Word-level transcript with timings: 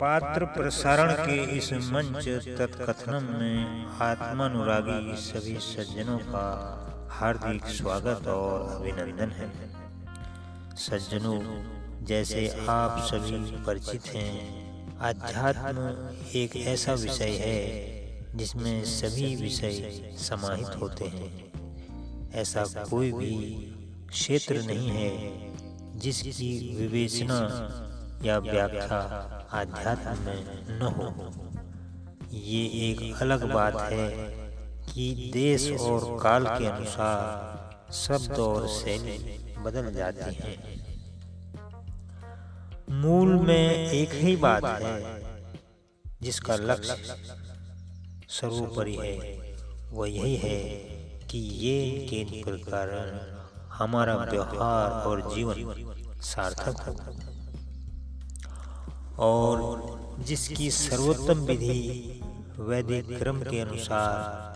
पात्र 0.00 0.44
प्रसारण 0.44 1.12
के 1.12 1.56
इस 1.56 1.72
मंच 1.72 2.28
तत्कथनम 2.58 3.24
में 3.38 3.86
आत्मानुरागी 4.00 5.16
सभी 5.16 5.56
सज्जनों 5.60 6.18
का 6.18 6.46
हार्दिक 7.10 7.66
स्वागत 7.66 8.26
और 8.26 8.68
अभिनंदन 8.70 9.30
है। 9.30 9.48
सज्जनों, 10.76 11.38
जैसे 12.04 12.48
आप 12.68 12.98
सभी 13.06 13.64
परिचित 13.66 14.06
हैं 14.06 14.98
अध्यात्म 14.98 15.86
एक 16.34 16.56
ऐसा 16.56 16.94
विषय 16.94 17.36
है 17.36 18.36
जिसमें 18.36 18.84
सभी 18.84 19.34
विषय 19.36 20.00
समाहित 20.18 20.80
होते 20.80 21.04
हैं। 21.04 22.32
ऐसा 22.34 22.64
कोई 22.90 23.12
भी 23.12 23.34
क्षेत्र 24.10 24.62
नहीं 24.62 24.90
है 24.90 25.98
जिसकी 25.98 26.52
विवेचना 26.76 27.40
या 28.24 28.38
व्याख्या 28.38 29.43
आध्यात्म 29.54 30.18
में 30.20 30.78
न 30.78 30.82
हो। 30.94 31.06
ये 32.32 32.62
एक 32.82 33.22
अलग 33.22 33.44
बात 33.52 33.76
है 33.92 34.08
कि 34.84 35.30
देश 35.32 35.70
और 35.80 36.18
काल 36.22 36.46
के 36.48 36.66
अनुसार 36.66 37.92
शब्द 37.92 38.38
और 38.38 38.66
शैली 38.68 39.18
बदल 39.64 39.92
जाती 39.94 40.34
है। 40.34 40.56
मूल 42.90 43.34
में 43.40 43.90
एक 43.90 44.14
ही 44.14 44.34
बात 44.36 44.64
है 44.82 45.22
जिसका 46.22 46.56
लक्ष्य 46.56 46.96
सर्वोपरि 48.30 48.96
है। 48.96 49.14
वह 49.92 50.10
यही 50.10 50.36
है 50.36 50.58
कि 51.30 51.38
ये 51.38 52.06
केंद्र 52.10 52.42
प्रकार 52.44 52.88
हमारा 53.72 54.16
व्यवहार 54.24 54.90
और 55.06 55.20
जीवन 55.34 56.20
सार्थक 56.24 56.80
हो। 56.80 56.96
और 59.18 60.16
जिसकी 60.20 60.70
सर्वोत्तम 60.70 61.40
विधि 61.40 62.20
वैदिक 62.58 63.18
क्रम 63.18 63.42
के 63.42 63.60
अनुसार 63.60 64.52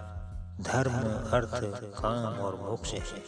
धर्म 0.60 0.92
अर्थ 1.32 1.60
काम 1.94 2.38
और 2.38 2.54
मोक्ष 2.54 2.92
है। 2.92 3.22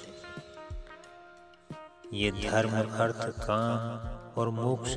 ये 2.12 2.31
धर्म 2.31 2.70
अर्थ 2.70 3.28
काम 3.41 4.41
और 4.41 4.48
मोक्ष 4.48 4.97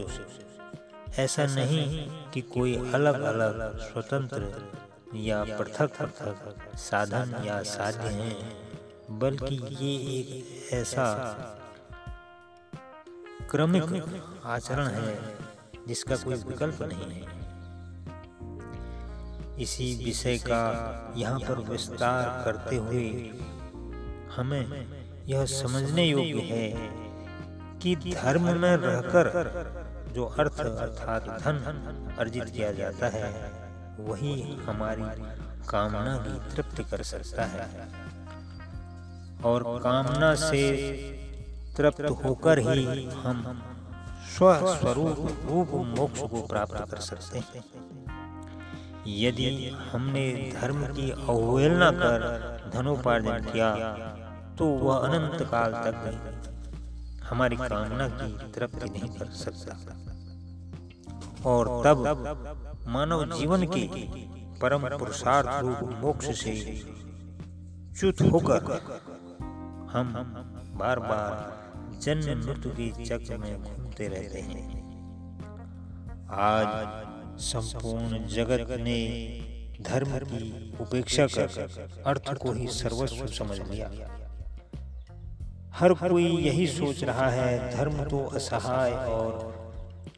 ऐसा 1.19 1.45
नहीं 1.45 2.09
कि 2.31 2.41
कोई 2.41 2.75
अलग 2.75 3.21
अलग 3.21 3.77
स्वतंत्र 3.79 4.71
या 5.15 5.43
पृथक 5.43 5.91
पृथक 6.01 6.77
साधन 6.77 7.43
या 7.45 7.61
साध्य 7.63 8.07
हैं 8.07 9.19
बल्कि 9.19 9.55
ये 9.55 10.19
एक 10.19 10.73
ऐसा 10.73 11.05
क्रमिक 13.49 13.83
आचरण 14.45 14.87
है 14.87 15.42
जिसका 15.87 16.15
कोई 16.15 16.35
विकल्प 16.43 16.81
नहीं 16.81 17.11
है। 17.11 17.41
इसी 19.61 19.87
विषय 20.05 20.37
का 20.37 20.61
यहाँ 21.17 21.39
पर 21.39 21.59
विस्तार 21.69 22.43
करते 22.45 22.75
हुए 22.75 23.07
हमें 24.35 24.63
यह 25.27 25.45
समझने 25.45 26.05
योग्य 26.05 26.41
है 26.45 26.67
कि 27.81 27.95
धर्म 27.95 28.45
में 28.57 28.75
रहकर 28.77 29.25
जो 30.15 30.25
अर्थ 30.25 30.59
अर्थात 30.59 31.27
धन 31.41 31.55
अर्जित 32.19 32.49
किया 32.49 32.71
जाता 32.71 33.07
है, 33.07 33.31
वही 33.99 34.33
हमारी 34.65 35.03
कामना 35.69 36.17
भी 36.17 36.55
तृप्त 36.55 36.81
कर 36.91 37.03
सकता 37.03 37.43
है 37.45 37.67
और 39.43 39.63
कामना 39.83 40.33
से 40.35 40.63
तृप्त 41.77 42.09
होकर 42.23 42.59
ही 42.59 43.05
हम 43.15 43.37
स्वस्वरूप 44.33 45.17
रूप 45.47 45.73
मोक्ष 45.89 46.21
को 46.21 46.41
प्राप्त 46.47 46.77
कर 46.91 46.99
सकते 47.01 47.39
हैं 47.39 47.63
यदि 49.07 49.49
हमने 49.91 50.25
धर्म 50.53 50.85
की 50.87 51.09
अवहेलना 51.11 51.89
कर 51.93 52.23
धनोपार्जन 52.73 53.45
किया 53.45 53.69
तो 54.59 54.65
वह 54.77 55.07
अनंत 55.07 55.41
काल 55.51 55.73
तक 55.83 57.27
हमारी 57.29 57.55
कामना 57.57 58.07
की 58.11 58.51
तृप्ति 58.51 58.89
नहीं 58.89 59.09
कर 59.09 59.29
सकता 59.35 59.77
और 61.45 61.69
तब 61.85 62.03
मानव 62.87 63.25
जीवन 63.31 63.65
के 63.67 63.85
परम 64.61 64.89
पुरुषार्थ 64.97 65.59
रूप 65.61 65.97
मोक्ष 66.01 66.31
से 66.39 66.55
च्युत 67.93 68.21
होकर 68.31 68.71
हम 69.93 70.13
बार 70.75 70.99
बार 71.01 71.97
जन्म 72.01 72.37
मृत्यु 72.39 72.71
की 72.71 72.91
चक्र 73.03 73.37
में 73.37 73.82
घूमते 73.93 74.07
रहते 74.07 74.39
हैं। 74.39 74.81
आज 76.29 77.39
संपूर्ण 77.39 78.27
जगत 78.27 78.67
ने 78.79 78.97
धर्म 79.81 80.17
की 80.17 80.77
उपेक्षा 80.81 81.25
कर 81.25 82.03
अर्थ 82.05 82.33
को 82.33 82.51
ही 82.51 82.67
सर्वस्व 82.67 83.27
समझ 83.27 83.59
लिया। 83.69 83.91
हर 85.73 85.93
कोई 85.93 86.25
यही 86.25 86.67
सोच 86.67 87.03
रहा 87.03 87.29
है, 87.29 87.77
धर्म 87.77 88.03
तो 88.03 88.23
असहाय 88.25 88.91
और 88.91 89.51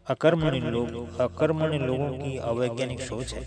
अकर्मण्य 0.08 0.60
लोग, 0.60 1.20
अकर्मण्य 1.20 1.78
लोगों 1.78 2.12
की 2.12 2.38
अवैज्ञानिक 2.38 3.02
सोच 3.02 3.34
है। 3.34 3.44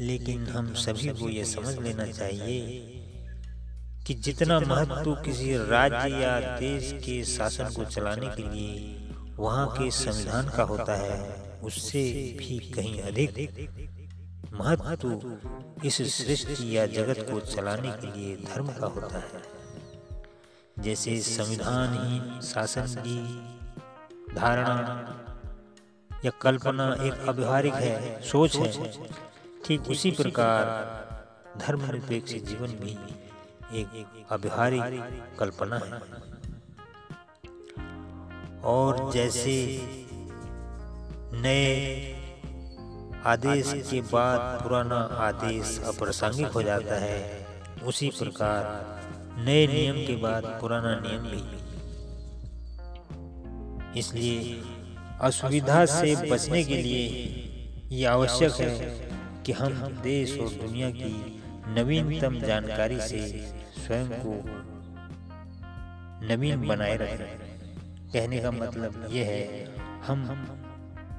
लेकिन 0.00 0.46
हम 0.46 0.74
सभी 0.74 1.08
को 1.08 1.28
यह 1.28 1.44
समझ 1.44 1.78
लेना 1.78 2.06
चाहिए 2.06 2.99
कि 4.10 4.14
जितना 4.14 4.60
महत्व 4.60 5.14
किसी 5.14 5.56
राज्य 5.56 6.20
या 6.22 6.58
देश 6.58 6.92
के 6.92 7.24
शासन 7.24 7.64
को 7.64 7.84
चलाने 7.84 8.26
के 8.26 8.42
लिए 8.42 9.08
वहाँ 9.38 9.66
के 9.68 9.90
संविधान 9.90 10.48
का 10.48 10.62
होता 10.62 10.94
है, 10.94 11.34
उससे 11.62 12.02
भी 12.38 12.72
कहीं 12.74 13.02
अधिक 13.02 13.38
महत्व 14.54 15.38
इस 15.84 15.96
सृष्टि 16.16 16.76
या 16.76 16.86
जगत 16.86 17.26
को 17.30 17.40
चलाने 17.40 17.90
के 17.90 18.20
लिए 18.20 18.36
धर्म 18.36 18.66
का 18.66 18.86
होता 18.86 19.18
है। 19.18 19.42
जैसे 20.80 21.20
संविधान 21.20 21.98
ही 22.00 22.42
शासन 22.42 22.86
की 23.06 23.20
धारणा 24.34 24.76
या 26.24 26.30
कल्पना 26.30 26.96
एक 27.02 27.28
अव्यवहारिक 27.28 27.74
है, 27.74 28.22
सोच 28.22 28.56
है, 28.56 28.92
ठीक 29.64 29.80
उसी 29.82 30.10
प्रकार 30.10 30.64
धर्म 31.58 31.80
धर्मनिरपेक्ष 31.80 32.32
जीवन 32.32 32.66
भी 32.66 32.98
एक 33.72 34.26
अव्यवहारिक 34.30 34.82
कल्पना 35.38 35.76
है। 35.76 36.00
और 38.64 39.12
जैसे 39.12 39.80
नए 41.32 41.66
आदेश 43.24 43.72
के 43.90 44.00
बाद 44.00 44.62
पुराना 44.62 44.96
आदेश 44.96 45.80
अप्रासंगिक 45.84 46.46
हो 46.46 46.62
जाता 46.62 46.94
है, 46.94 47.46
उसी 47.84 48.08
प्रकार 48.08 48.60
नए 49.38 49.66
नियम 49.66 50.06
के 50.06 50.16
बाद 50.16 50.44
पुराना 50.60 51.00
नियम 51.00 51.22
भी। 51.22 51.42
इसलिए 53.98 54.62
असुविधा 55.20 55.84
से 55.86 56.30
बचने 56.30 56.64
के 56.64 56.82
लिए 56.82 57.06
ये 57.92 58.04
आवश्यक 58.04 58.52
है 58.52 58.72
कि 59.46 59.52
हम 59.52 59.72
देश 60.02 60.38
और 60.38 60.48
दुनिया 60.48 60.90
की 60.90 61.42
नवीनतम 61.68 62.38
जानकारी 62.40 63.00
से 63.00 63.20
स्वयं 63.90 64.10
को 64.16 64.32
नवीन 66.26 66.66
बनाए 66.68 66.96
रखें। 66.96 67.38
कहने 68.12 68.38
का 68.38 68.50
मतलब 68.50 69.06
यह 69.10 69.26
है, 69.26 69.64
हम 70.06 70.20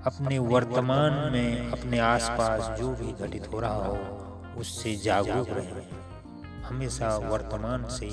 अपने 0.06 0.38
वर्तमान 0.40 1.14
में 1.32 1.72
अपने 1.72 2.00
आसपास 2.00 2.80
जो 2.80 2.92
भी 2.92 3.12
घटित 3.14 3.48
हो 3.54 3.60
रहा 3.60 3.74
हो, 3.74 3.98
उससे 4.58 4.96
जागरूक 4.96 5.50
रहें। 5.50 5.82
हमेशा 6.64 7.10
वर्तमान 7.26 7.88
से 7.90 8.10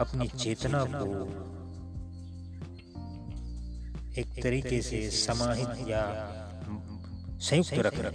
अपनी 0.00 0.28
चेतना 0.36 0.84
को 0.84 1.10
एक 4.20 4.42
तरीके 4.42 4.80
से 4.82 5.10
समाहित 5.10 5.88
या 5.88 6.02
संयुक्त 7.40 7.78
रख। 7.78 8.00
रख 8.00 8.14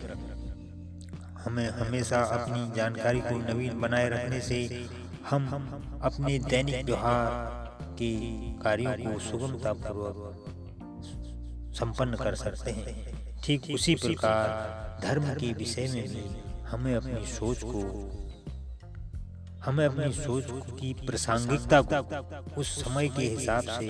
हमें 1.46 1.70
हमेशा 1.70 2.20
अपनी 2.34 2.76
जानकारी 2.76 3.22
को 3.22 3.38
नवीन 3.38 3.80
बनाए 3.82 4.10
रखने 4.10 4.40
से 4.42 4.60
हम 5.30 5.44
अपने 6.04 6.38
दैनिक 6.40 6.86
व्यवहार 6.86 7.94
के 8.00 8.10
कार्यों 8.60 8.94
को 8.94 9.20
सुगमता 9.20 9.74
पूर्वक 9.74 10.16
संपन्न 11.76 12.16
कर 12.16 12.36
सकते 12.36 12.72
हैं। 12.72 12.86
ठीक 13.44 13.70
उसी 13.74 13.96
प्रकार 13.96 15.00
धर्म 15.04 15.34
के 15.34 15.52
विषय 15.54 15.88
में 15.94 16.08
भी 16.10 16.24
हमें 16.62 16.96
अपनी 16.96 17.26
सोच 17.26 17.64
को, 17.64 17.82
हमें 19.64 19.86
अपनी 19.86 20.12
सोच 20.14 20.46
की 20.80 20.94
प्रासंगिकता 21.06 21.82
को 21.84 22.62
उस 22.62 22.68
समय 22.84 23.08
के 23.10 23.26
हिसाब 23.28 23.62
से 23.62 23.90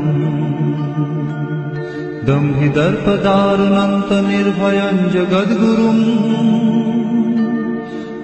दम्भिदर्पदारुणन्तनिर्भयम् 2.28 5.02
जगद्गुरुम् 5.14 6.04